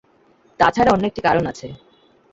[0.59, 1.67] তা ছাড়া অন্য একটি কারণ আছে।